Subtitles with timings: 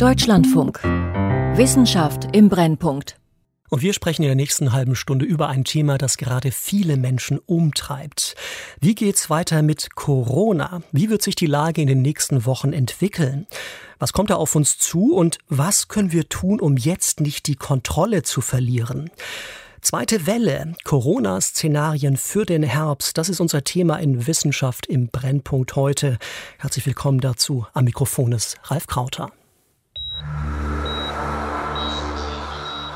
[0.00, 0.82] Deutschlandfunk.
[1.58, 3.16] Wissenschaft im Brennpunkt.
[3.68, 7.38] Und wir sprechen in der nächsten halben Stunde über ein Thema, das gerade viele Menschen
[7.38, 8.34] umtreibt.
[8.80, 10.80] Wie geht's weiter mit Corona?
[10.90, 13.46] Wie wird sich die Lage in den nächsten Wochen entwickeln?
[13.98, 17.56] Was kommt da auf uns zu und was können wir tun, um jetzt nicht die
[17.56, 19.10] Kontrolle zu verlieren?
[19.82, 26.16] Zweite Welle, Corona-Szenarien für den Herbst, das ist unser Thema in Wissenschaft im Brennpunkt heute.
[26.56, 27.66] Herzlich willkommen dazu.
[27.74, 29.30] Am Mikrofon ist Ralf Krauter.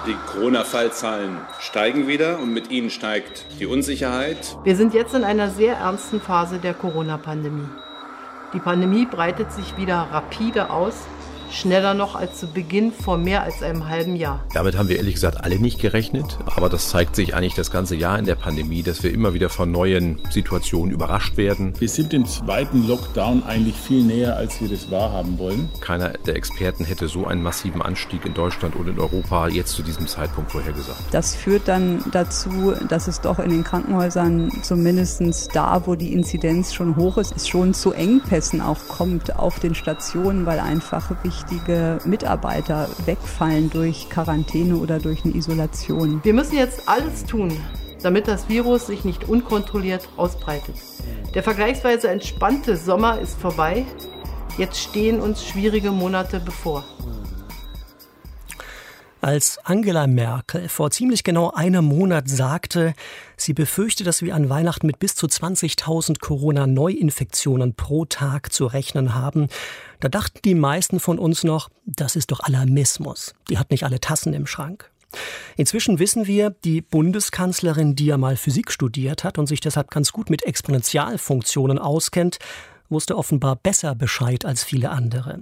[0.06, 4.56] Die Corona-Fallzahlen steigen wieder und mit ihnen steigt die Unsicherheit.
[4.62, 7.68] Wir sind jetzt in einer sehr ernsten Phase der Corona-Pandemie.
[8.52, 11.06] Die Pandemie breitet sich wieder rapide aus
[11.54, 14.44] schneller noch als zu Beginn vor mehr als einem halben Jahr.
[14.52, 17.96] Damit haben wir ehrlich gesagt alle nicht gerechnet, aber das zeigt sich eigentlich das ganze
[17.96, 21.72] Jahr in der Pandemie, dass wir immer wieder von neuen Situationen überrascht werden.
[21.78, 25.68] Wir sind dem zweiten Lockdown eigentlich viel näher, als wir das wahrhaben wollen.
[25.80, 29.82] Keiner der Experten hätte so einen massiven Anstieg in Deutschland und in Europa jetzt zu
[29.82, 30.98] diesem Zeitpunkt vorhergesagt.
[31.12, 35.22] Das führt dann dazu, dass es doch in den Krankenhäusern zumindest
[35.54, 39.74] da, wo die Inzidenz schon hoch ist, es schon zu Engpässen auch kommt auf den
[39.74, 46.20] Stationen, weil einfach wichtig wichtige Mitarbeiter wegfallen durch Quarantäne oder durch eine Isolation.
[46.22, 47.52] Wir müssen jetzt alles tun,
[48.02, 50.76] damit das Virus sich nicht unkontrolliert ausbreitet.
[51.34, 53.84] Der vergleichsweise entspannte Sommer ist vorbei.
[54.56, 56.84] Jetzt stehen uns schwierige Monate bevor.
[59.24, 62.92] Als Angela Merkel vor ziemlich genau einem Monat sagte,
[63.38, 69.14] sie befürchte, dass wir an Weihnachten mit bis zu 20.000 Corona-Neuinfektionen pro Tag zu rechnen
[69.14, 69.48] haben,
[70.00, 73.34] da dachten die meisten von uns noch, das ist doch Alarmismus.
[73.48, 74.90] Die hat nicht alle Tassen im Schrank.
[75.56, 80.12] Inzwischen wissen wir, die Bundeskanzlerin, die ja mal Physik studiert hat und sich deshalb ganz
[80.12, 82.40] gut mit Exponentialfunktionen auskennt,
[82.88, 85.40] wusste offenbar besser Bescheid als viele andere.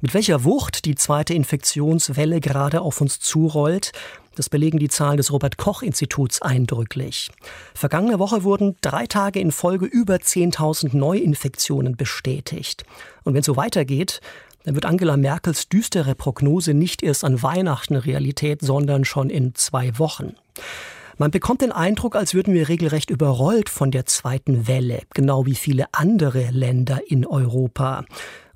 [0.00, 3.92] Mit welcher Wucht die zweite Infektionswelle gerade auf uns zurollt,
[4.34, 7.30] das belegen die Zahlen des Robert Koch Instituts eindrücklich.
[7.74, 12.84] Vergangene Woche wurden drei Tage in Folge über 10.000 Neuinfektionen bestätigt.
[13.24, 14.20] Und wenn es so weitergeht,
[14.64, 19.98] dann wird Angela Merkels düstere Prognose nicht erst an Weihnachten Realität, sondern schon in zwei
[19.98, 20.34] Wochen.
[21.18, 25.54] Man bekommt den Eindruck, als würden wir regelrecht überrollt von der zweiten Welle, genau wie
[25.54, 28.04] viele andere Länder in Europa.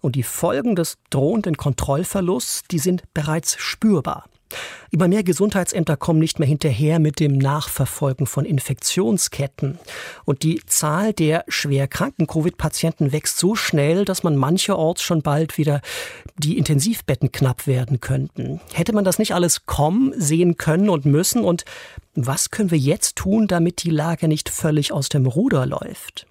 [0.01, 4.25] Und die Folgen des drohenden Kontrollverlusts, die sind bereits spürbar.
[4.91, 9.79] Immer mehr Gesundheitsämter kommen nicht mehr hinterher mit dem Nachverfolgen von Infektionsketten.
[10.25, 15.59] Und die Zahl der schwer kranken Covid-Patienten wächst so schnell, dass man mancherorts schon bald
[15.59, 15.81] wieder
[16.39, 18.61] die Intensivbetten knapp werden könnten.
[18.73, 21.45] Hätte man das nicht alles kommen, sehen können und müssen?
[21.45, 21.65] Und
[22.15, 26.27] was können wir jetzt tun, damit die Lage nicht völlig aus dem Ruder läuft?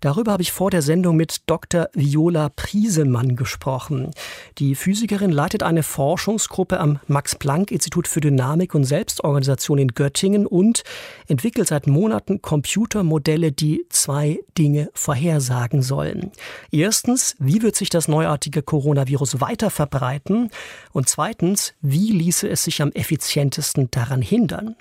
[0.00, 1.88] Darüber habe ich vor der Sendung mit Dr.
[1.94, 4.10] Viola Priesemann gesprochen.
[4.58, 10.82] Die Physikerin leitet eine Forschungsgruppe am Max-Planck-Institut für Dynamik und Selbstorganisation in Göttingen und
[11.28, 16.30] entwickelt seit Monaten Computermodelle, die zwei Dinge vorhersagen sollen.
[16.70, 20.50] Erstens, wie wird sich das neuartige Coronavirus weiter verbreiten?
[20.92, 24.76] Und zweitens, wie ließe es sich am effizientesten daran hindern?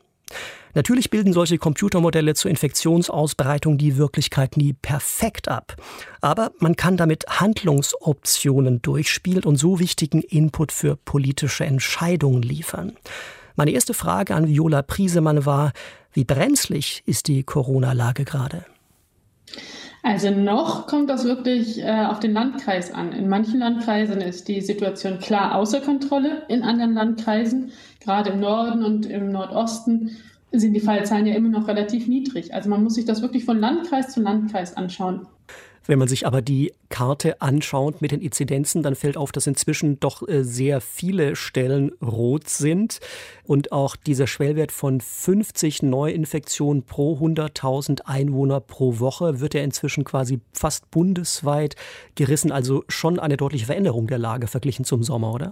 [0.73, 5.75] Natürlich bilden solche Computermodelle zur Infektionsausbreitung die Wirklichkeit nie perfekt ab.
[6.19, 12.93] Aber man kann damit Handlungsoptionen durchspielen und so wichtigen Input für politische Entscheidungen liefern.
[13.55, 15.71] Meine erste Frage an Viola Priesemann war,
[16.11, 18.65] wie brenzlig ist die Corona-Lage gerade?
[20.05, 23.11] Also noch kommt das wirklich äh, auf den Landkreis an.
[23.11, 27.71] In manchen Landkreisen ist die Situation klar außer Kontrolle, in anderen Landkreisen,
[28.01, 30.15] gerade im Norden und im Nordosten,
[30.51, 32.53] sind die Fallzahlen ja immer noch relativ niedrig.
[32.53, 35.25] Also man muss sich das wirklich von Landkreis zu Landkreis anschauen.
[35.87, 39.99] Wenn man sich aber die Karte anschaut mit den Inzidenzen, dann fällt auf, dass inzwischen
[39.99, 42.99] doch äh, sehr viele Stellen rot sind
[43.43, 50.03] und auch dieser Schwellwert von 50 Neuinfektionen pro 100.000 Einwohner pro Woche wird ja inzwischen
[50.03, 51.75] quasi fast bundesweit
[52.15, 52.51] gerissen.
[52.51, 55.51] Also schon eine deutliche Veränderung der Lage verglichen zum Sommer, oder?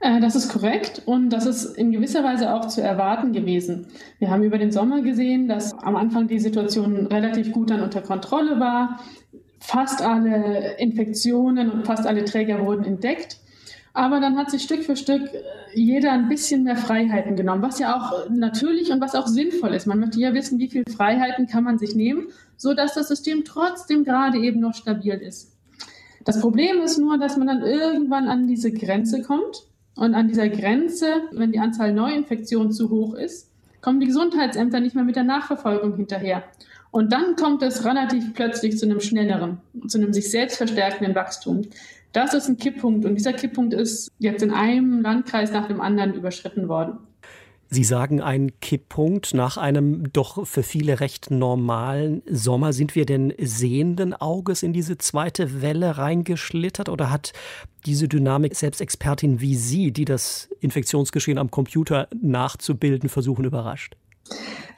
[0.00, 3.86] Äh, das ist korrekt und das ist in gewisser Weise auch zu erwarten gewesen.
[4.18, 8.00] Wir haben über den Sommer gesehen, dass am Anfang die Situation relativ gut dann unter
[8.00, 9.00] Kontrolle war.
[9.60, 13.38] Fast alle Infektionen und fast alle Träger wurden entdeckt.
[13.92, 15.42] Aber dann hat sich Stück für Stück äh,
[15.74, 19.86] jeder ein bisschen mehr Freiheiten genommen, was ja auch natürlich und was auch sinnvoll ist.
[19.86, 24.04] Man möchte ja wissen, wie viele Freiheiten kann man sich nehmen, sodass das System trotzdem
[24.04, 25.56] gerade eben noch stabil ist.
[26.24, 29.64] Das Problem ist nur, dass man dann irgendwann an diese Grenze kommt
[29.96, 34.94] und an dieser Grenze, wenn die Anzahl Neuinfektionen zu hoch ist, kommen die Gesundheitsämter nicht
[34.94, 36.44] mehr mit der Nachverfolgung hinterher.
[36.90, 41.62] Und dann kommt es relativ plötzlich zu einem schnelleren, zu einem sich selbst verstärkenden Wachstum.
[42.12, 46.14] Das ist ein Kipppunkt und dieser Kipppunkt ist jetzt in einem Landkreis nach dem anderen
[46.14, 46.98] überschritten worden.
[47.72, 52.72] Sie sagen ein Kipppunkt nach einem doch für viele recht normalen Sommer.
[52.72, 57.32] Sind wir denn sehenden Auges in diese zweite Welle reingeschlittert oder hat
[57.86, 63.94] diese Dynamik selbst Expertin wie Sie, die das Infektionsgeschehen am Computer nachzubilden versuchen, überrascht?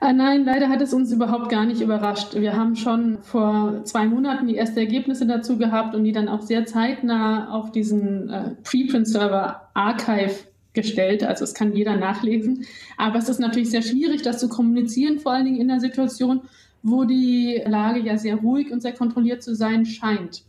[0.05, 2.35] Ah, nein, leider hat es uns überhaupt gar nicht überrascht.
[2.35, 6.41] Wir haben schon vor zwei Monaten die ersten Ergebnisse dazu gehabt und die dann auch
[6.41, 10.35] sehr zeitnah auf diesen äh, Preprint-Server Archive
[10.73, 12.67] gestellt, also es kann jeder nachlesen.
[12.97, 16.41] Aber es ist natürlich sehr schwierig, das zu kommunizieren, vor allen Dingen in einer Situation,
[16.83, 20.43] wo die Lage ja sehr ruhig und sehr kontrolliert zu sein scheint.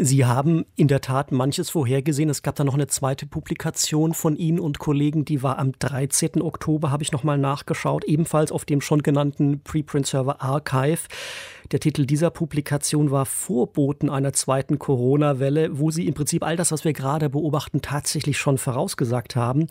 [0.00, 2.30] Sie haben in der Tat manches vorhergesehen.
[2.30, 6.40] Es gab da noch eine zweite Publikation von Ihnen und Kollegen, die war am 13.
[6.40, 11.00] Oktober, habe ich nochmal nachgeschaut, ebenfalls auf dem schon genannten Preprint-Server Archive.
[11.72, 16.70] Der Titel dieser Publikation war Vorboten einer zweiten Corona-Welle, wo Sie im Prinzip all das,
[16.70, 19.66] was wir gerade beobachten, tatsächlich schon vorausgesagt haben.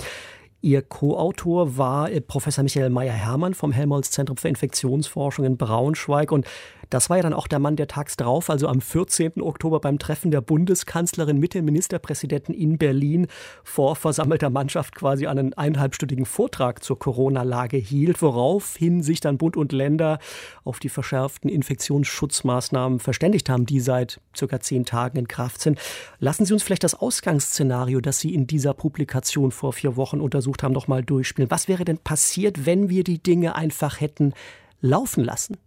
[0.62, 6.34] Ihr Co-Autor war äh, Professor Michael Meyer-Hermann vom Helmholtz-Zentrum für Infektionsforschung in Braunschweig.
[6.34, 6.48] Und
[6.90, 9.42] das war ja dann auch der Mann, der tags drauf, also am 14.
[9.42, 13.28] Oktober beim Treffen der Bundeskanzlerin mit den Ministerpräsidenten in Berlin
[13.64, 19.72] vor versammelter Mannschaft quasi einen eineinhalbstündigen Vortrag zur Corona-Lage hielt, woraufhin sich dann Bund und
[19.72, 20.20] Länder
[20.64, 25.80] auf die verschärften Infektionsschutzmaßnahmen verständigt haben, die seit circa zehn Tagen in Kraft sind.
[26.20, 30.64] Lassen Sie uns vielleicht das Ausgangsszenario, das Sie in dieser Publikation vor vier Wochen untersucht
[30.64, 31.52] haben, noch mal durchspielen.
[31.52, 34.34] Was wäre denn passiert, wenn wir die Dinge einfach hätten
[34.82, 35.58] laufen lassen?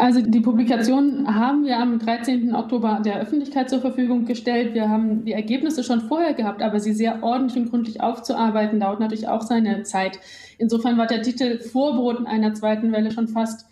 [0.00, 2.54] Also die Publikation haben wir am 13.
[2.54, 4.72] Oktober der Öffentlichkeit zur Verfügung gestellt.
[4.72, 9.00] Wir haben die Ergebnisse schon vorher gehabt, aber sie sehr ordentlich und gründlich aufzuarbeiten, dauert
[9.00, 10.20] natürlich auch seine Zeit.
[10.56, 13.67] Insofern war der Titel Vorboten einer zweiten Welle schon fast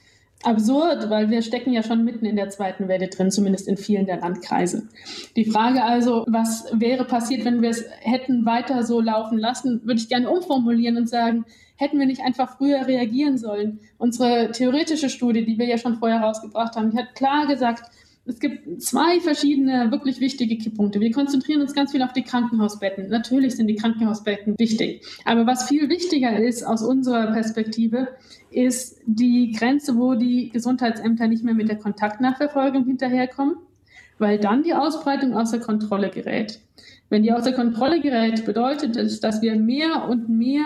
[0.47, 4.07] absurd, weil wir stecken ja schon mitten in der zweiten Welle drin, zumindest in vielen
[4.07, 4.89] der Landkreise.
[5.35, 10.01] Die Frage also, was wäre passiert, wenn wir es hätten weiter so laufen lassen, würde
[10.01, 11.45] ich gerne umformulieren und sagen,
[11.77, 13.81] hätten wir nicht einfach früher reagieren sollen?
[13.99, 17.91] Unsere theoretische Studie, die wir ja schon vorher rausgebracht haben, die hat klar gesagt,
[18.27, 21.01] es gibt zwei verschiedene wirklich wichtige Kipppunkte.
[21.01, 23.09] Wir konzentrieren uns ganz viel auf die Krankenhausbetten.
[23.09, 25.03] Natürlich sind die Krankenhausbetten wichtig.
[25.25, 28.09] Aber was viel wichtiger ist aus unserer Perspektive,
[28.51, 33.57] ist die Grenze, wo die Gesundheitsämter nicht mehr mit der Kontaktnachverfolgung hinterherkommen,
[34.19, 36.61] weil dann die Ausbreitung außer Kontrolle gerät.
[37.09, 40.65] Wenn die außer Kontrolle gerät, bedeutet es, dass wir mehr und mehr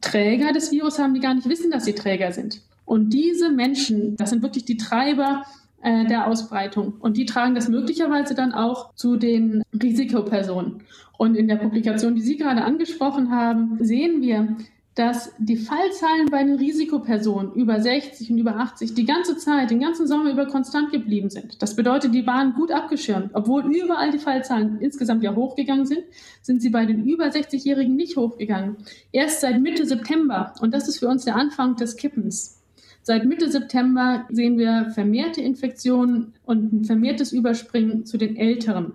[0.00, 2.62] Träger des Virus haben, die gar nicht wissen, dass sie Träger sind.
[2.86, 5.44] Und diese Menschen, das sind wirklich die Treiber
[5.82, 6.94] äh, der Ausbreitung.
[7.00, 10.82] Und die tragen das möglicherweise dann auch zu den Risikopersonen.
[11.18, 14.56] Und in der Publikation, die Sie gerade angesprochen haben, sehen wir,
[14.94, 19.80] dass die Fallzahlen bei den Risikopersonen über 60 und über 80 die ganze Zeit, den
[19.80, 21.62] ganzen Sommer über konstant geblieben sind.
[21.62, 23.30] Das bedeutet, die waren gut abgeschirmt.
[23.32, 26.04] Obwohl überall die Fallzahlen insgesamt ja hochgegangen sind,
[26.42, 28.76] sind sie bei den über 60-Jährigen nicht hochgegangen.
[29.12, 32.61] Erst seit Mitte September, und das ist für uns der Anfang des Kippens,
[33.02, 38.92] Seit Mitte September sehen wir vermehrte Infektionen und ein vermehrtes Überspringen zu den Älteren.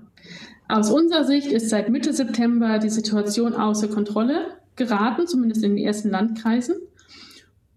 [0.70, 5.86] Aus unserer Sicht ist seit Mitte September die Situation außer Kontrolle geraten, zumindest in den
[5.86, 6.76] ersten Landkreisen.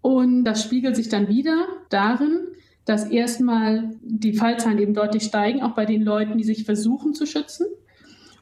[0.01, 2.47] Und das spiegelt sich dann wieder darin,
[2.85, 7.25] dass erstmal die Fallzahlen eben deutlich steigen, auch bei den Leuten, die sich versuchen zu
[7.25, 7.67] schützen.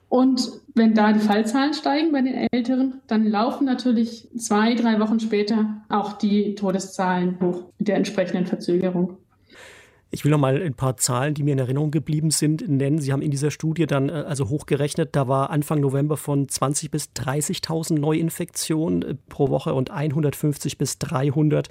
[0.10, 5.20] Und wenn da die Fallzahlen steigen bei den Älteren, dann laufen natürlich zwei, drei Wochen
[5.20, 9.18] später auch die Todeszahlen hoch mit der entsprechenden Verzögerung.
[10.12, 12.98] Ich will noch mal ein paar Zahlen, die mir in Erinnerung geblieben sind, nennen.
[12.98, 16.90] Sie haben in dieser Studie dann äh, also hochgerechnet, da war Anfang November von 20
[16.90, 21.70] bis 30.000 Neuinfektionen äh, pro Woche und 150 bis 300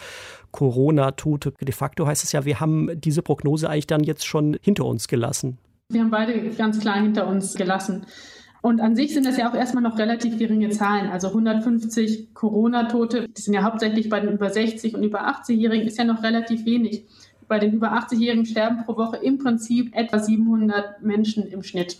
[0.52, 1.54] Corona-Tote.
[1.60, 5.08] De facto heißt es ja, wir haben diese Prognose eigentlich dann jetzt schon hinter uns
[5.08, 5.58] gelassen.
[5.90, 8.06] Wir haben beide ganz klar hinter uns gelassen.
[8.68, 11.10] Und an sich sind das ja auch erstmal noch relativ geringe Zahlen.
[11.10, 15.96] Also 150 Corona-Tote, die sind ja hauptsächlich bei den über 60 und über 80-Jährigen, ist
[15.96, 17.04] ja noch relativ wenig
[17.48, 21.96] bei den über 80-Jährigen sterben pro Woche im Prinzip etwa 700 Menschen im Schnitt.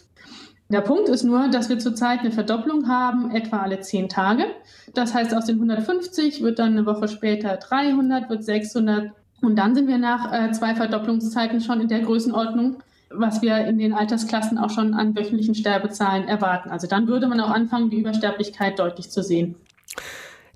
[0.68, 4.44] Der Punkt ist nur, dass wir zurzeit eine Verdopplung haben, etwa alle zehn Tage.
[4.92, 9.12] Das heißt, aus den 150 wird dann eine Woche später 300, wird 600.
[9.40, 13.78] Und dann sind wir nach äh, zwei Verdopplungszeiten schon in der Größenordnung, was wir in
[13.78, 16.70] den Altersklassen auch schon an wöchentlichen Sterbezahlen erwarten.
[16.70, 19.54] Also dann würde man auch anfangen, die Übersterblichkeit deutlich zu sehen.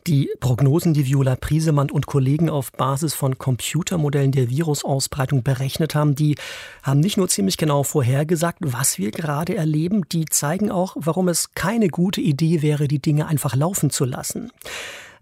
[0.08, 6.16] Die Prognosen, die Viola Priesemann und Kollegen auf Basis von Computermodellen der Virusausbreitung berechnet haben,
[6.16, 6.34] die
[6.82, 11.54] haben nicht nur ziemlich genau vorhergesagt, was wir gerade erleben, die zeigen auch, warum es
[11.54, 14.50] keine gute Idee wäre, die Dinge einfach laufen zu lassen.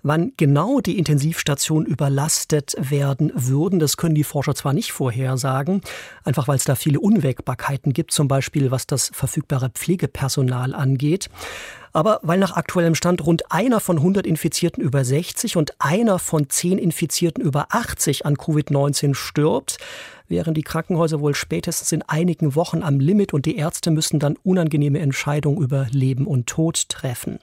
[0.02, 5.83] Wann genau die Intensivstationen überlastet werden würden, das können die Forscher zwar nicht vorhersagen,
[6.25, 11.28] einfach weil es da viele Unwägbarkeiten gibt, zum Beispiel was das verfügbare Pflegepersonal angeht.
[11.92, 16.49] Aber weil nach aktuellem Stand rund einer von 100 Infizierten über 60 und einer von
[16.49, 19.78] 10 Infizierten über 80 an Covid-19 stirbt,
[20.28, 24.37] wären die Krankenhäuser wohl spätestens in einigen Wochen am Limit und die Ärzte müssten dann
[24.45, 27.40] unangenehme Entscheidungen über Leben und Tod treffen.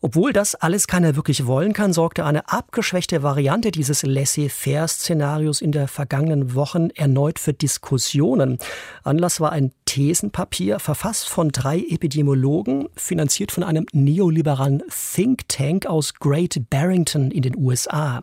[0.00, 5.88] Obwohl das alles keiner wirklich wollen kann, sorgte eine abgeschwächte Variante dieses Laissez-faire-Szenarios in der
[5.88, 8.58] vergangenen Wochen erneut für Diskussionen.
[9.02, 16.14] Anlass war ein Thesenpapier, verfasst von drei Epidemiologen, finanziert von einem neoliberalen Think Tank aus
[16.14, 18.20] Great Barrington in den USA.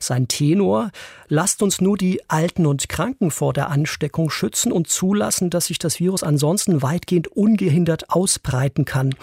[0.00, 0.90] Sein Tenor,
[1.28, 5.78] lasst uns nur die Alten und Kranken vor der Ansteckung schützen und zulassen, dass sich
[5.78, 9.14] das Virus ansonsten weitgehend ungehindert ausbreiten kann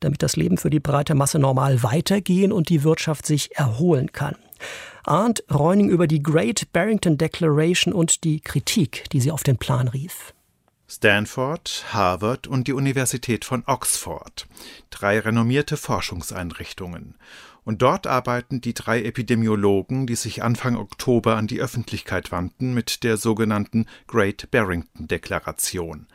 [0.00, 4.36] damit das Leben für die breite Masse normal weitergehen und die Wirtschaft sich erholen kann.
[5.04, 9.88] Arndt Reuning über die Great Barrington Declaration und die Kritik, die sie auf den Plan
[9.88, 10.34] rief.
[10.90, 14.46] Stanford, Harvard und die Universität von Oxford.
[14.88, 17.14] Drei renommierte Forschungseinrichtungen.
[17.68, 23.04] Und dort arbeiten die drei Epidemiologen, die sich Anfang Oktober an die Öffentlichkeit wandten mit
[23.04, 26.06] der sogenannten Great Barrington Deklaration.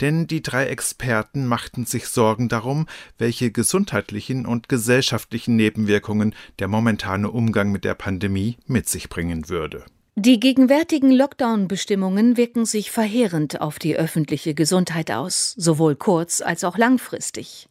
[0.00, 2.86] Denn die drei Experten machten sich Sorgen darum,
[3.18, 9.84] welche gesundheitlichen und gesellschaftlichen Nebenwirkungen der momentane Umgang mit der Pandemie mit sich bringen würde.
[10.14, 16.76] Die gegenwärtigen Lockdown-Bestimmungen wirken sich verheerend auf die öffentliche Gesundheit aus, sowohl kurz- als auch
[16.76, 17.66] langfristig.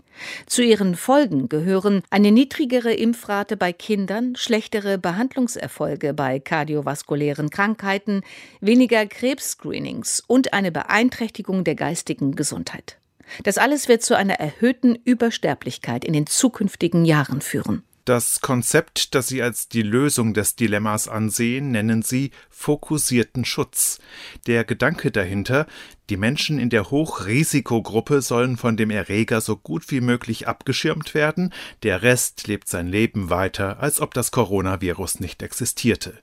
[0.48, 8.24] Zu ihren Folgen gehören eine niedrigere Impfrate bei Kindern, schlechtere Behandlungserfolge bei kardiovaskulären Krankheiten,
[8.60, 12.98] weniger Krebsscreenings und eine Beeinträchtigung der geistigen Gesundheit.
[13.44, 17.84] Das alles wird zu einer erhöhten Übersterblichkeit in den zukünftigen Jahren führen.
[18.06, 24.00] Das Konzept, das Sie als die Lösung des Dilemmas ansehen, nennen Sie fokussierten Schutz.
[24.48, 25.68] Der Gedanke dahinter,
[26.10, 31.54] die Menschen in der Hochrisikogruppe sollen von dem Erreger so gut wie möglich abgeschirmt werden,
[31.84, 36.18] der Rest lebt sein Leben weiter, als ob das Coronavirus nicht existierte.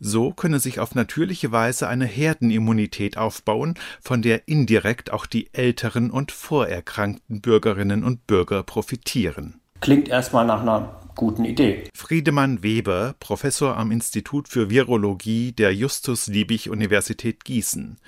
[0.00, 6.10] So könne sich auf natürliche Weise eine Herdenimmunität aufbauen, von der indirekt auch die älteren
[6.10, 9.60] und vorerkrankten Bürgerinnen und Bürger profitieren.
[9.80, 11.84] Klingt erstmal nach einer guten Idee.
[11.94, 17.98] Friedemann Weber, Professor am Institut für Virologie der Justus-Liebig-Universität Gießen.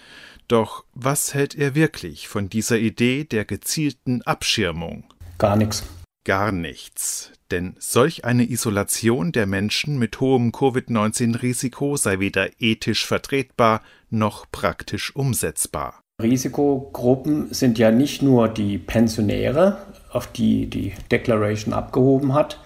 [0.48, 5.04] Doch was hält er wirklich von dieser Idee der gezielten Abschirmung?
[5.38, 5.84] Gar nichts.
[6.24, 7.32] Gar nichts.
[7.50, 15.14] Denn solch eine Isolation der Menschen mit hohem Covid-19-Risiko sei weder ethisch vertretbar noch praktisch
[15.16, 16.00] umsetzbar.
[16.22, 19.78] Risikogruppen sind ja nicht nur die Pensionäre,
[20.12, 22.60] auf die die Declaration abgehoben hat,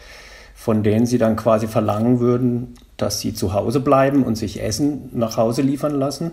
[0.55, 5.11] von denen sie dann quasi verlangen würden, dass sie zu Hause bleiben und sich Essen
[5.13, 6.33] nach Hause liefern lassen,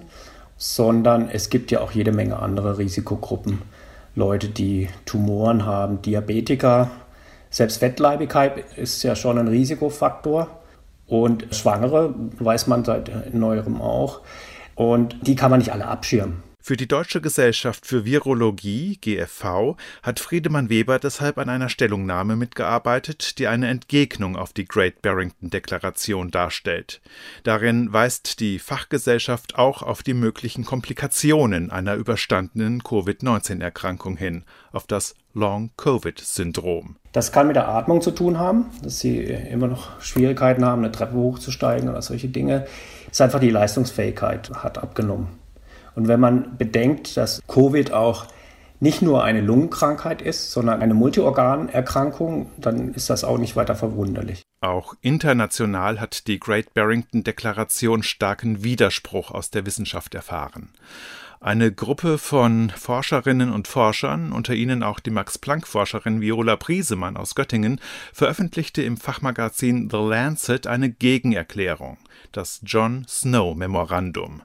[0.57, 3.61] sondern es gibt ja auch jede Menge andere Risikogruppen.
[4.15, 6.91] Leute, die Tumoren haben, Diabetiker,
[7.49, 10.47] selbst Fettleibigkeit ist ja schon ein Risikofaktor.
[11.07, 14.21] Und Schwangere weiß man seit neuerem auch.
[14.75, 16.50] Und die kann man nicht alle abschirmen.
[16.63, 23.39] Für die Deutsche Gesellschaft für Virologie GFV hat Friedemann Weber deshalb an einer Stellungnahme mitgearbeitet,
[23.39, 27.01] die eine Entgegnung auf die Great Barrington Deklaration darstellt.
[27.43, 35.15] Darin weist die Fachgesellschaft auch auf die möglichen Komplikationen einer überstandenen Covid-19-Erkrankung hin, auf das
[35.33, 36.95] Long-Covid-Syndrom.
[37.11, 40.91] Das kann mit der Atmung zu tun haben, dass sie immer noch Schwierigkeiten haben, eine
[40.91, 42.67] Treppe hochzusteigen oder solche Dinge.
[43.07, 45.40] Es ist einfach die Leistungsfähigkeit hat abgenommen.
[45.95, 48.25] Und wenn man bedenkt, dass Covid auch
[48.79, 54.41] nicht nur eine Lungenkrankheit ist, sondern eine Multiorganerkrankung, dann ist das auch nicht weiter verwunderlich.
[54.62, 60.69] Auch international hat die Great Barrington Deklaration starken Widerspruch aus der Wissenschaft erfahren.
[61.43, 67.81] Eine Gruppe von Forscherinnen und Forschern, unter ihnen auch die Max-Planck-Forscherin Viola Priesemann aus Göttingen,
[68.13, 71.98] veröffentlichte im Fachmagazin The Lancet eine Gegenerklärung,
[72.31, 74.43] das John Snow Memorandum.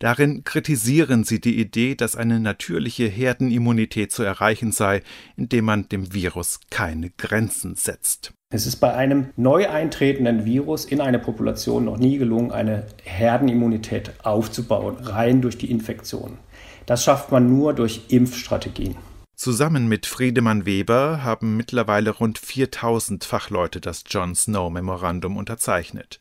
[0.00, 5.02] Darin kritisieren sie die Idee, dass eine natürliche Herdenimmunität zu erreichen sei,
[5.38, 8.34] indem man dem Virus keine Grenzen setzt.
[8.54, 14.12] Es ist bei einem neu eintretenden Virus in einer Population noch nie gelungen, eine Herdenimmunität
[14.22, 16.38] aufzubauen, rein durch die Infektion.
[16.86, 18.94] Das schafft man nur durch Impfstrategien.
[19.34, 26.20] Zusammen mit Friedemann Weber haben mittlerweile rund 4000 Fachleute das John Snow Memorandum unterzeichnet.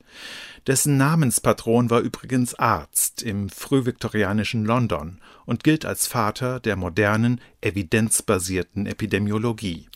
[0.66, 8.88] Dessen Namenspatron war übrigens Arzt im frühviktorianischen London und gilt als Vater der modernen, evidenzbasierten
[8.88, 9.88] Epidemiologie.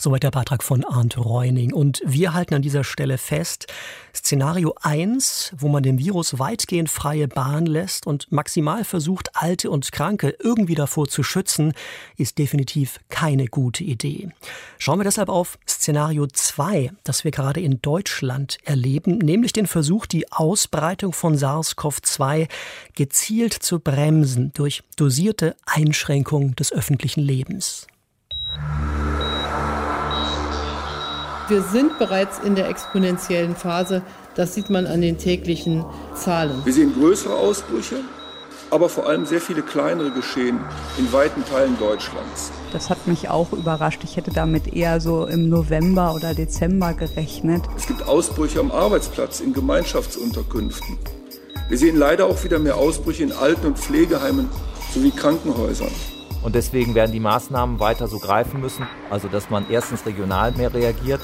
[0.00, 1.72] Soweit der Beitrag von Arndt Reuning.
[1.72, 3.66] Und wir halten an dieser Stelle fest,
[4.14, 9.90] Szenario 1, wo man dem Virus weitgehend freie Bahn lässt und maximal versucht, Alte und
[9.90, 11.72] Kranke irgendwie davor zu schützen,
[12.16, 14.28] ist definitiv keine gute Idee.
[14.78, 20.06] Schauen wir deshalb auf Szenario 2, das wir gerade in Deutschland erleben, nämlich den Versuch,
[20.06, 22.48] die Ausbreitung von SARS-CoV-2
[22.94, 27.88] gezielt zu bremsen durch dosierte Einschränkung des öffentlichen Lebens.
[31.48, 34.02] Wir sind bereits in der exponentiellen Phase.
[34.34, 35.82] Das sieht man an den täglichen
[36.14, 36.60] Zahlen.
[36.64, 37.96] Wir sehen größere Ausbrüche,
[38.70, 40.60] aber vor allem sehr viele kleinere geschehen
[40.98, 42.52] in weiten Teilen Deutschlands.
[42.70, 44.04] Das hat mich auch überrascht.
[44.04, 47.62] Ich hätte damit eher so im November oder Dezember gerechnet.
[47.78, 50.98] Es gibt Ausbrüche am Arbeitsplatz, in Gemeinschaftsunterkünften.
[51.70, 54.50] Wir sehen leider auch wieder mehr Ausbrüche in Alten- und Pflegeheimen
[54.92, 55.92] sowie Krankenhäusern.
[56.42, 58.86] Und deswegen werden die Maßnahmen weiter so greifen müssen.
[59.10, 61.20] Also, dass man erstens regional mehr reagiert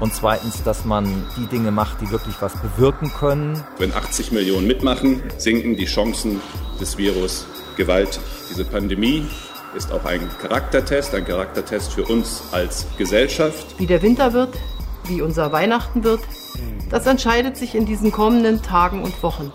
[0.00, 3.62] und zweitens, dass man die Dinge macht, die wirklich was bewirken können.
[3.78, 6.40] Wenn 80 Millionen mitmachen, sinken die Chancen
[6.80, 8.20] des Virus gewaltig.
[8.50, 9.26] Diese Pandemie
[9.74, 13.78] ist auch ein Charaktertest, ein Charaktertest für uns als Gesellschaft.
[13.78, 14.56] Wie der Winter wird,
[15.06, 16.20] wie unser Weihnachten wird,
[16.90, 19.50] das entscheidet sich in diesen kommenden Tagen und Wochen.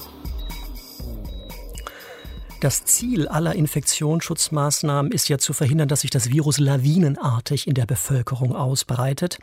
[2.59, 7.85] Das Ziel aller Infektionsschutzmaßnahmen ist ja zu verhindern, dass sich das Virus lawinenartig in der
[7.85, 9.37] Bevölkerung ausbreitet.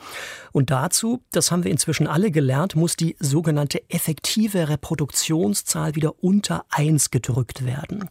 [0.50, 6.64] Und dazu, das haben wir inzwischen alle gelernt, muss die sogenannte effektive Reproduktionszahl wieder unter
[6.70, 8.08] eins gedrückt werden.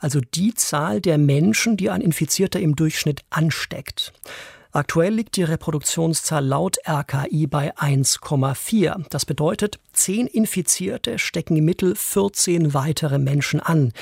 [0.00, 4.12] Also die Zahl der Menschen, die ein Infizierter im Durchschnitt ansteckt.
[4.72, 9.04] Aktuell liegt die Reproduktionszahl laut RKI bei 1,4.
[9.10, 13.92] Das bedeutet, 10 Infizierte stecken im Mittel 14 weitere Menschen an.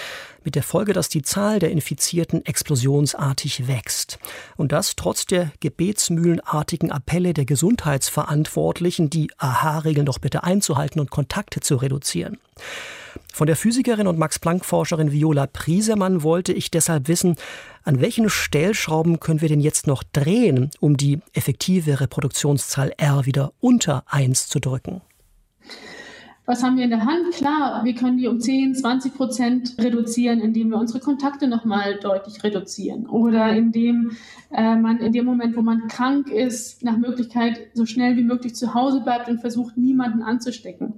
[0.44, 4.18] Mit der Folge, dass die Zahl der Infizierten explosionsartig wächst.
[4.58, 11.60] Und das trotz der gebetsmühlenartigen Appelle der Gesundheitsverantwortlichen, die AHA-Regeln doch bitte einzuhalten und Kontakte
[11.60, 12.38] zu reduzieren.
[13.38, 17.36] Von der Physikerin und Max-Planck-Forscherin Viola Priesemann wollte ich deshalb wissen,
[17.84, 23.52] an welchen Stellschrauben können wir denn jetzt noch drehen, um die effektive Reproduktionszahl R wieder
[23.60, 25.02] unter 1 zu drücken?
[26.46, 27.32] Was haben wir in der Hand?
[27.32, 32.42] Klar, wir können die um 10, 20 Prozent reduzieren, indem wir unsere Kontakte nochmal deutlich
[32.42, 33.06] reduzieren.
[33.06, 34.16] Oder indem
[34.50, 38.56] äh, man in dem Moment, wo man krank ist, nach Möglichkeit so schnell wie möglich
[38.56, 40.94] zu Hause bleibt und versucht, niemanden anzustecken.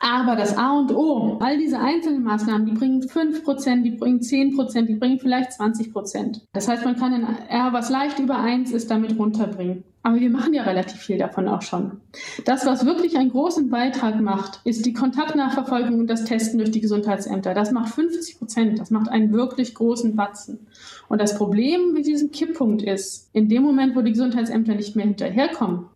[0.00, 4.82] Aber das A und O, all diese einzelnen Maßnahmen, die bringen 5%, die bringen 10%,
[4.82, 6.42] die bringen vielleicht 20%.
[6.52, 9.84] Das heißt, man kann ein R, was leicht über 1 ist, damit runterbringen.
[10.02, 12.00] Aber wir machen ja relativ viel davon auch schon.
[12.44, 16.80] Das, was wirklich einen großen Beitrag macht, ist die Kontaktnachverfolgung und das Testen durch die
[16.80, 17.52] Gesundheitsämter.
[17.52, 18.78] Das macht 50 Prozent.
[18.78, 20.66] Das macht einen wirklich großen Batzen.
[21.08, 25.04] Und das Problem mit diesem Kipppunkt ist, in dem Moment, wo die Gesundheitsämter nicht mehr
[25.04, 25.86] hinterherkommen,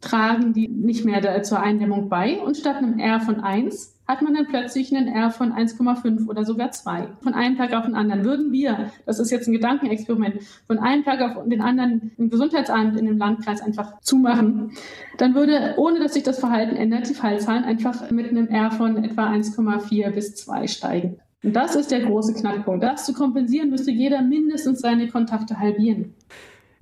[0.00, 4.32] tragen die nicht mehr zur Eindämmung bei und statt einem R von 1 hat man
[4.32, 7.08] dann plötzlich einen R von 1,5 oder sogar 2.
[7.20, 11.04] Von einem Tag auf den anderen würden wir, das ist jetzt ein Gedankenexperiment, von einem
[11.04, 14.72] Tag auf den anderen ein Gesundheitsamt in dem Landkreis einfach zumachen,
[15.18, 19.04] dann würde, ohne dass sich das Verhalten ändert, die Fallzahlen einfach mit einem R von
[19.04, 21.20] etwa 1,4 bis 2 steigen.
[21.42, 22.82] Und das ist der große Knackpunkt.
[22.82, 26.14] Das zu kompensieren, müsste jeder mindestens seine Kontakte halbieren.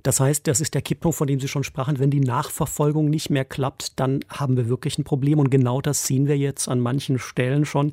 [0.06, 1.98] Das heißt, das ist der Kipppunkt, von dem Sie schon sprachen.
[1.98, 5.40] Wenn die Nachverfolgung nicht mehr klappt, dann haben wir wirklich ein Problem.
[5.40, 7.90] Und genau das sehen wir jetzt an manchen Stellen schon.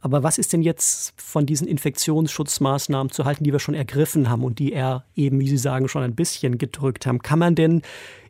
[0.00, 4.42] Aber was ist denn jetzt von diesen Infektionsschutzmaßnahmen zu halten, die wir schon ergriffen haben
[4.42, 7.22] und die er eben, wie Sie sagen, schon ein bisschen gedrückt haben?
[7.22, 7.82] Kann man denn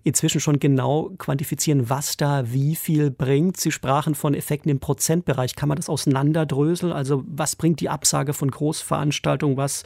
[0.05, 3.59] inzwischen schon genau quantifizieren, was da wie viel bringt?
[3.59, 5.57] Sie sprachen von Effekten im Prozentbereich.
[5.57, 6.93] Kann man das auseinanderdröseln?
[6.93, 9.57] Also was bringt die Absage von Großveranstaltungen?
[9.57, 9.85] Was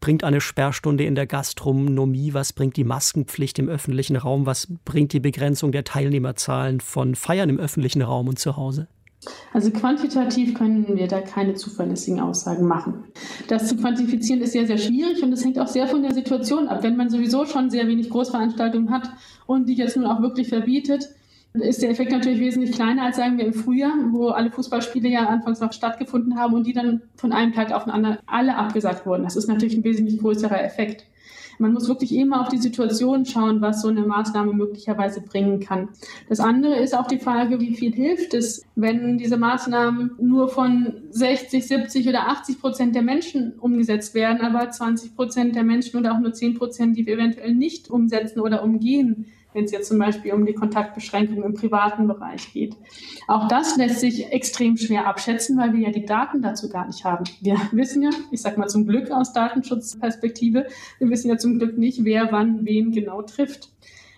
[0.00, 2.34] bringt eine Sperrstunde in der Gastronomie?
[2.34, 4.46] Was bringt die Maskenpflicht im öffentlichen Raum?
[4.46, 8.88] Was bringt die Begrenzung der Teilnehmerzahlen von Feiern im öffentlichen Raum und zu Hause?
[9.52, 13.04] Also quantitativ können wir da keine zuverlässigen Aussagen machen.
[13.48, 16.68] Das zu quantifizieren ist sehr, sehr schwierig und es hängt auch sehr von der Situation
[16.68, 16.82] ab.
[16.82, 19.10] Wenn man sowieso schon sehr wenig Großveranstaltungen hat
[19.46, 21.10] und die jetzt nun auch wirklich verbietet,
[21.52, 25.26] ist der Effekt natürlich wesentlich kleiner als sagen wir im Frühjahr, wo alle Fußballspiele ja
[25.26, 29.04] anfangs noch stattgefunden haben und die dann von einem Tag auf den anderen alle abgesagt
[29.04, 29.24] wurden.
[29.24, 31.04] Das ist natürlich ein wesentlich größerer Effekt.
[31.60, 35.90] Man muss wirklich immer auf die Situation schauen, was so eine Maßnahme möglicherweise bringen kann.
[36.28, 40.94] Das andere ist auch die Frage, wie viel hilft es, wenn diese Maßnahmen nur von
[41.10, 46.14] 60, 70 oder 80 Prozent der Menschen umgesetzt werden, aber 20 Prozent der Menschen oder
[46.14, 49.98] auch nur 10 Prozent, die wir eventuell nicht umsetzen oder umgehen wenn es jetzt zum
[49.98, 52.76] Beispiel um die Kontaktbeschränkung im privaten Bereich geht.
[53.28, 57.04] Auch das lässt sich extrem schwer abschätzen, weil wir ja die Daten dazu gar nicht
[57.04, 57.24] haben.
[57.40, 60.66] Wir wissen ja, ich sage mal zum Glück aus Datenschutzperspektive,
[60.98, 63.70] wir wissen ja zum Glück nicht, wer wann wen genau trifft.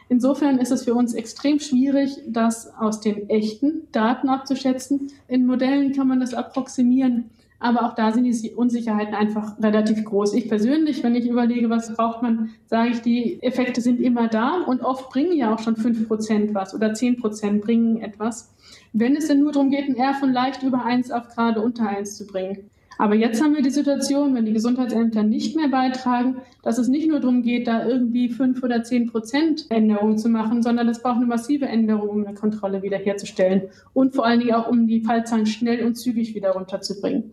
[0.08, 5.10] Insofern ist es für uns extrem schwierig, das aus den echten Daten abzuschätzen.
[5.26, 7.30] In Modellen kann man das approximieren,
[7.62, 10.34] aber auch da sind die Unsicherheiten einfach relativ groß.
[10.34, 14.62] Ich persönlich, wenn ich überlege, was braucht man, sage ich, die Effekte sind immer da
[14.66, 18.52] und oft bringen ja auch schon 5% was oder 10% bringen etwas.
[18.92, 21.88] Wenn es denn nur darum geht, ein R von leicht über 1 auf gerade unter
[21.88, 22.70] 1 zu bringen.
[22.98, 27.08] Aber jetzt haben wir die Situation, wenn die Gesundheitsämter nicht mehr beitragen, dass es nicht
[27.08, 31.16] nur darum geht, da irgendwie 5 oder 10 Prozent Änderungen zu machen, sondern es braucht
[31.16, 35.46] eine massive Änderung, um eine Kontrolle wiederherzustellen und vor allen Dingen auch, um die Fallzahlen
[35.46, 37.30] schnell und zügig wieder runterzubringen.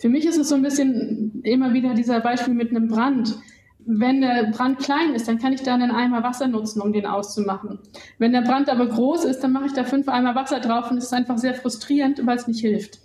[0.00, 3.36] Für mich ist es so ein bisschen immer wieder dieser Beispiel mit einem Brand.
[3.84, 7.04] Wenn der Brand klein ist, dann kann ich da einen Eimer Wasser nutzen, um den
[7.04, 7.78] auszumachen.
[8.18, 10.96] Wenn der Brand aber groß ist, dann mache ich da fünf Eimer Wasser drauf und
[10.96, 12.98] es ist einfach sehr frustrierend, weil es nicht hilft.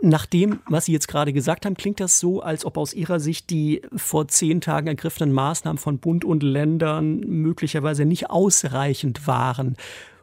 [0.00, 3.18] Nach dem, was Sie jetzt gerade gesagt haben, klingt das so, als ob aus Ihrer
[3.18, 9.76] Sicht die vor zehn Tagen ergriffenen Maßnahmen von Bund und Ländern möglicherweise nicht ausreichend waren,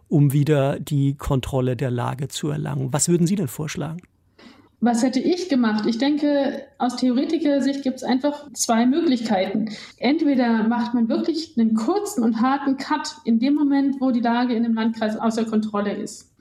[0.08, 2.94] um wieder die Kontrolle der Lage zu erlangen.
[2.94, 4.02] Was würden Sie denn vorschlagen?
[4.86, 5.88] Was hätte ich gemacht?
[5.88, 9.72] Ich denke, aus Theoretiker-Sicht gibt es einfach zwei Möglichkeiten.
[9.98, 14.54] Entweder macht man wirklich einen kurzen und harten Cut in dem Moment, wo die Lage
[14.54, 16.32] in dem Landkreis außer Kontrolle ist.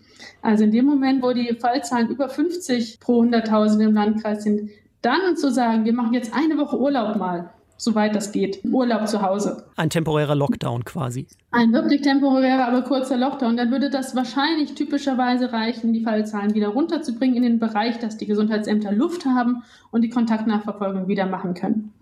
[0.42, 4.68] Also in dem Moment, wo die Fallzahlen über 50 pro 100.000 im Landkreis sind,
[5.00, 8.60] dann zu sagen, wir machen jetzt eine Woche Urlaub mal soweit das geht.
[8.64, 9.64] Urlaub zu Hause.
[9.76, 11.26] Ein temporärer Lockdown quasi.
[11.50, 13.56] Ein wirklich temporärer, aber kurzer Lockdown.
[13.56, 18.26] Dann würde das wahrscheinlich typischerweise reichen, die Fallzahlen wieder runterzubringen in den Bereich, dass die
[18.26, 21.92] Gesundheitsämter Luft haben und die Kontaktnachverfolgung wieder machen können.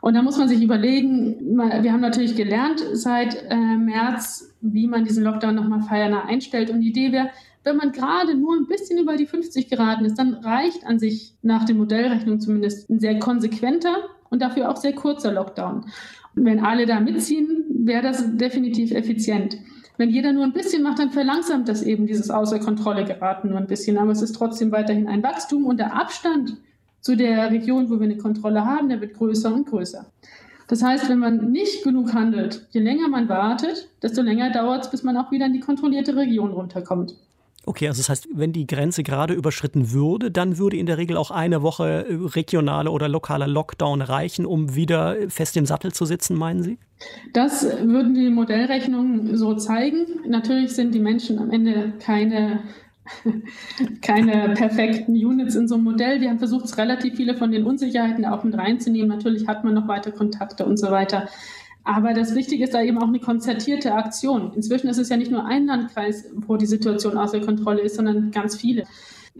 [0.00, 5.04] Und da muss man sich überlegen, wir haben natürlich gelernt seit äh, März, wie man
[5.04, 6.70] diesen Lockdown nochmal feierner einstellt.
[6.70, 7.30] Und die Idee wäre,
[7.64, 11.34] wenn man gerade nur ein bisschen über die 50 geraten ist, dann reicht an sich
[11.42, 13.94] nach der Modellrechnung zumindest ein sehr konsequenter
[14.32, 15.84] und dafür auch sehr kurzer Lockdown.
[16.34, 19.58] Und wenn alle da mitziehen, wäre das definitiv effizient.
[19.98, 23.58] Wenn jeder nur ein bisschen macht, dann verlangsamt das eben dieses außer Kontrolle geraten nur
[23.58, 23.98] ein bisschen.
[23.98, 26.56] Aber es ist trotzdem weiterhin ein Wachstum und der Abstand
[27.00, 30.06] zu der Region, wo wir eine Kontrolle haben, der wird größer und größer.
[30.68, 34.90] Das heißt, wenn man nicht genug handelt, je länger man wartet, desto länger dauert es,
[34.90, 37.14] bis man auch wieder in die kontrollierte Region runterkommt.
[37.64, 41.16] Okay, also das heißt, wenn die Grenze gerade überschritten würde, dann würde in der Regel
[41.16, 46.04] auch eine Woche äh, regionale oder lokaler Lockdown reichen, um wieder fest im Sattel zu
[46.04, 46.78] sitzen, meinen Sie?
[47.32, 50.06] Das würden die Modellrechnungen so zeigen.
[50.26, 52.60] Natürlich sind die Menschen am Ende keine
[54.00, 56.20] keine perfekten Units in so einem Modell.
[56.20, 59.08] Wir haben versucht, relativ viele von den Unsicherheiten auch mit reinzunehmen.
[59.08, 61.28] Natürlich hat man noch weitere Kontakte und so weiter.
[61.84, 64.52] Aber das Wichtige ist da eben auch eine konzertierte Aktion.
[64.54, 68.30] Inzwischen ist es ja nicht nur ein Landkreis, wo die Situation außer Kontrolle ist, sondern
[68.30, 68.84] ganz viele.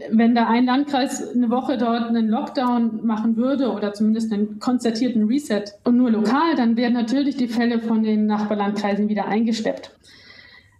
[0.09, 5.25] Wenn da ein Landkreis eine Woche dort einen Lockdown machen würde oder zumindest einen konzertierten
[5.27, 9.91] Reset und nur lokal, dann werden natürlich die Fälle von den Nachbarlandkreisen wieder eingesteppt.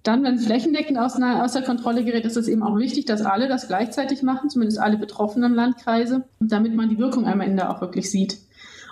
[0.01, 3.69] Dann, wenn es flächendeckend außer Kontrolle gerät, ist es eben auch wichtig, dass alle das
[3.69, 8.39] gleichzeitig machen, zumindest alle betroffenen Landkreise, damit man die Wirkung am Ende auch wirklich sieht.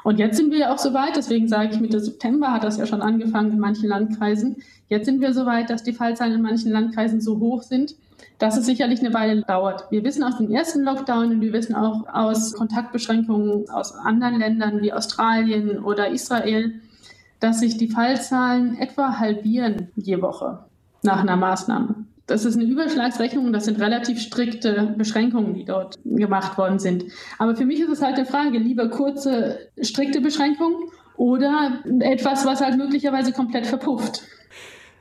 [0.04, 2.78] Und jetzt sind wir ja auch so weit, deswegen sage ich, Mitte September hat das
[2.78, 4.58] ja schon angefangen in manchen Landkreisen.
[4.88, 7.96] Jetzt sind wir so weit, dass die Fallzahlen in manchen Landkreisen so hoch sind,
[8.40, 9.92] dass es sicherlich eine Weile dauert.
[9.92, 14.82] Wir wissen aus dem ersten Lockdown und wir wissen auch aus Kontaktbeschränkungen aus anderen Ländern
[14.82, 16.74] wie Australien oder Israel,
[17.40, 20.60] dass sich die Fallzahlen etwa halbieren je Woche
[21.04, 22.06] nach einer Maßnahme.
[22.32, 27.04] Das ist eine Überschlagsrechnung und das sind relativ strikte Beschränkungen, die dort gemacht worden sind.
[27.38, 30.78] Aber für mich ist es halt eine Frage, lieber kurze, strikte Beschränkungen
[31.18, 34.24] oder etwas, was halt möglicherweise komplett verpufft.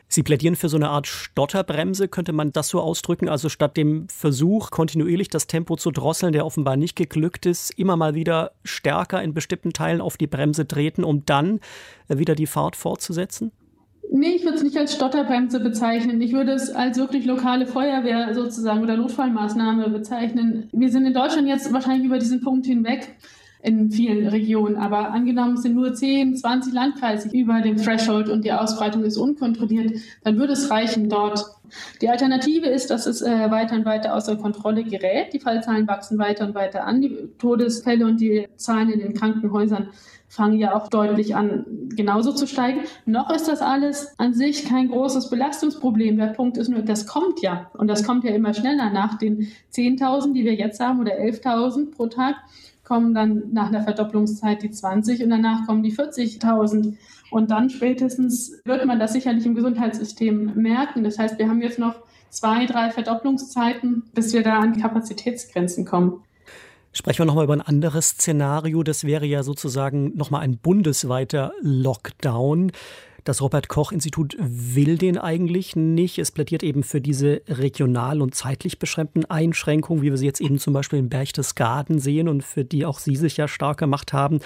[0.08, 3.28] Sie plädieren für so eine Art Stotterbremse, könnte man das so ausdrücken?
[3.28, 7.96] Also statt dem Versuch, kontinuierlich das Tempo zu drosseln, der offenbar nicht geglückt ist, immer
[7.96, 11.60] mal wieder stärker in bestimmten Teilen auf die Bremse treten, um dann
[12.08, 13.52] wieder die Fahrt fortzusetzen?
[14.20, 16.20] Nee, ich würde es nicht als Stotterbremse bezeichnen.
[16.20, 20.68] Ich würde es als wirklich lokale Feuerwehr sozusagen oder Notfallmaßnahme bezeichnen.
[20.72, 23.14] Wir sind in Deutschland jetzt wahrscheinlich über diesen Punkt hinweg
[23.62, 24.76] in vielen Regionen.
[24.76, 29.98] Aber angenommen, sind nur 10, 20 Landkreise über dem Threshold und die Ausbreitung ist unkontrolliert,
[30.22, 31.42] dann würde es reichen dort.
[32.02, 35.32] Die Alternative ist, dass es äh, weiter und weiter außer Kontrolle gerät.
[35.32, 37.00] Die Fallzahlen wachsen weiter und weiter an.
[37.00, 39.88] Die Todesfälle und die Zahlen in den Krankenhäusern
[40.30, 41.64] fangen ja auch deutlich an,
[41.96, 42.82] genauso zu steigen.
[43.04, 46.16] Noch ist das alles an sich kein großes Belastungsproblem.
[46.18, 47.68] Der Punkt ist nur, das kommt ja.
[47.74, 48.90] Und das kommt ja immer schneller.
[48.90, 52.36] Nach den 10.000, die wir jetzt haben, oder 11.000 pro Tag,
[52.84, 56.94] kommen dann nach einer Verdopplungszeit die 20 und danach kommen die 40.000.
[57.32, 61.02] Und dann spätestens wird man das sicherlich im Gesundheitssystem merken.
[61.02, 61.96] Das heißt, wir haben jetzt noch
[62.28, 66.22] zwei, drei Verdopplungszeiten, bis wir da an Kapazitätsgrenzen kommen.
[66.92, 68.82] Sprechen wir nochmal über ein anderes Szenario.
[68.82, 72.72] Das wäre ja sozusagen nochmal ein bundesweiter Lockdown.
[73.24, 76.18] Das Robert Koch Institut will den eigentlich nicht.
[76.18, 80.58] Es plädiert eben für diese regional und zeitlich beschränkten Einschränkungen, wie wir sie jetzt eben
[80.58, 84.40] zum Beispiel in Berchtesgaden sehen und für die auch Sie sich ja stark gemacht haben.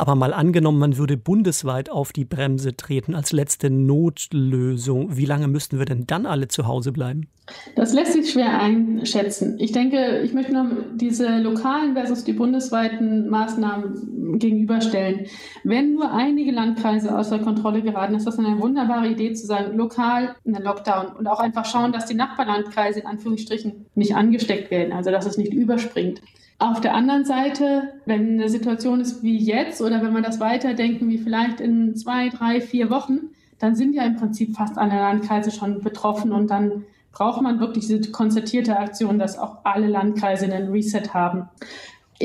[0.00, 5.18] Aber mal angenommen, man würde bundesweit auf die Bremse treten als letzte Notlösung.
[5.18, 7.28] Wie lange müssten wir denn dann alle zu Hause bleiben?
[7.76, 9.58] Das lässt sich schwer einschätzen.
[9.58, 15.26] Ich denke, ich möchte noch diese lokalen versus die bundesweiten Maßnahmen gegenüberstellen.
[15.64, 20.34] Wenn nur einige Landkreise außer Kontrolle geraten, ist das eine wunderbare Idee zu sagen, lokal
[20.46, 25.10] einen Lockdown und auch einfach schauen, dass die Nachbarlandkreise in Anführungsstrichen nicht angesteckt werden, also
[25.10, 26.22] dass es nicht überspringt.
[26.60, 31.08] Auf der anderen Seite, wenn eine Situation ist wie jetzt oder wenn wir das weiterdenken
[31.08, 35.50] wie vielleicht in zwei, drei, vier Wochen, dann sind ja im Prinzip fast alle Landkreise
[35.52, 40.70] schon betroffen und dann braucht man wirklich diese konzertierte Aktion, dass auch alle Landkreise einen
[40.70, 41.48] Reset haben.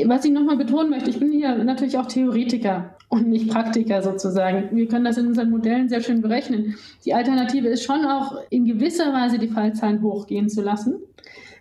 [0.04, 4.68] Was ich nochmal betonen möchte, ich bin hier natürlich auch Theoretiker und nicht Praktiker sozusagen.
[4.76, 6.74] Wir können das in unseren Modellen sehr schön berechnen.
[7.06, 10.96] Die Alternative ist schon auch in gewisser Weise die Fallzahlen hochgehen zu lassen.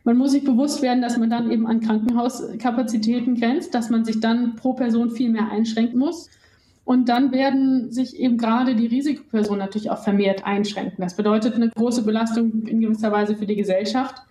[0.05, 4.19] Man muss sich bewusst werden, dass man dann eben an Krankenhauskapazitäten grenzt, dass man sich
[4.19, 6.29] dann pro Person viel mehr einschränken muss.
[6.85, 10.97] Und dann werden sich eben gerade die Risikopersonen natürlich auch vermehrt einschränken.
[10.99, 14.21] Das bedeutet eine große Belastung in gewisser Weise für die Gesellschaft.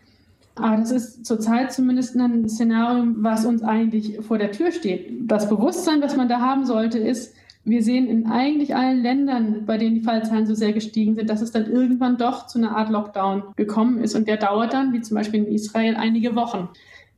[0.55, 5.29] Aber das ist zurzeit zumindest ein Szenario, was uns eigentlich vor der Tür steht.
[5.29, 7.35] Das Bewusstsein, was man da haben sollte, ist,
[7.65, 11.41] wir sehen in eigentlich allen Ländern, bei denen die Fallzahlen so sehr gestiegen sind, dass
[11.41, 14.15] es dann irgendwann doch zu einer Art Lockdown gekommen ist.
[14.15, 16.69] Und der dauert dann, wie zum Beispiel in Israel, einige Wochen.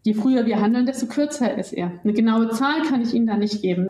[0.05, 1.91] Je früher wir handeln, desto kürzer ist er.
[2.05, 3.89] Eine genaue Zahl kann ich Ihnen da nicht geben.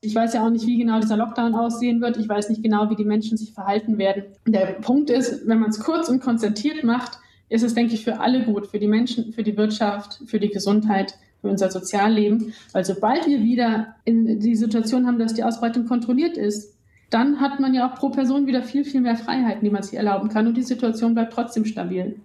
[0.00, 2.16] Ich weiß ja auch nicht, wie genau dieser Lockdown aussehen wird.
[2.18, 4.24] Ich weiß nicht genau, wie die Menschen sich verhalten werden.
[4.46, 8.20] Der Punkt ist, wenn man es kurz und konzentriert macht, ist es, denke ich, für
[8.20, 11.14] alle gut, für die Menschen, für die Wirtschaft, für die Gesundheit
[11.46, 12.52] für unser Sozialleben.
[12.72, 16.74] Weil sobald wir wieder in die Situation haben, dass die Ausbreitung kontrolliert ist,
[17.10, 19.94] dann hat man ja auch pro Person wieder viel, viel mehr Freiheiten, die man sich
[19.94, 20.46] erlauben kann.
[20.46, 22.16] Und die Situation bleibt trotzdem stabil.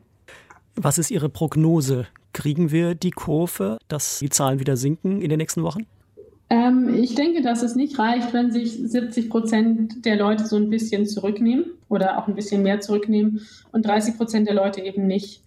[0.75, 2.07] Was ist Ihre Prognose?
[2.33, 5.85] Kriegen wir die Kurve, dass die Zahlen wieder sinken in den nächsten Wochen?
[6.49, 10.69] Ähm, ich denke, dass es nicht reicht, wenn sich 70 Prozent der Leute so ein
[10.69, 15.43] bisschen zurücknehmen oder auch ein bisschen mehr zurücknehmen und 30 Prozent der Leute eben nicht.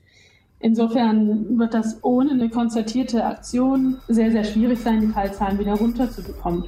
[0.64, 6.64] Insofern wird das ohne eine konzertierte Aktion sehr, sehr schwierig sein, die Fallzahlen wieder runterzubekommen.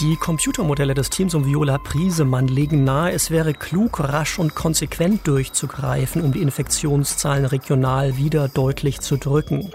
[0.00, 5.26] Die Computermodelle des Teams um Viola Priesemann legen nahe, es wäre klug, rasch und konsequent
[5.26, 9.70] durchzugreifen, um die Infektionszahlen regional wieder deutlich zu drücken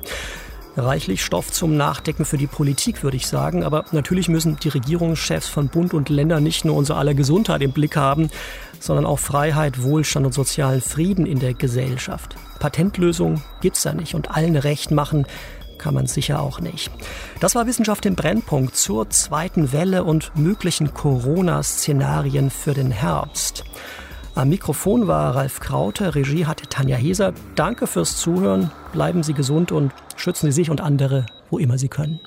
[0.78, 3.64] reichlich Stoff zum Nachdenken für die Politik, würde ich sagen.
[3.64, 7.72] Aber natürlich müssen die Regierungschefs von Bund und Ländern nicht nur unser aller Gesundheit im
[7.72, 8.30] Blick haben,
[8.80, 12.36] sondern auch Freiheit, Wohlstand und sozialen Frieden in der Gesellschaft.
[12.60, 15.26] Patentlösungen gibt's da nicht und allen recht machen
[15.78, 16.92] kann man sicher auch nicht.
[17.42, 23.66] Das war Wissenschaft im Brennpunkt zur zweiten Welle und möglichen Corona-Szenarien für den Herbst.
[24.38, 27.34] Am Mikrofon war Ralf Kraute, Regie hatte Tanja Heser.
[27.56, 31.88] Danke fürs Zuhören, bleiben Sie gesund und schützen Sie sich und andere, wo immer Sie
[31.88, 32.20] können.